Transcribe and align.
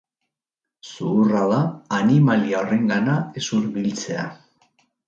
Zuhurra 0.91 1.43
da 1.53 1.59
animalia 1.99 2.63
horrengana 2.65 3.21
ez 3.43 3.47
hurbiltzea. 3.53 4.27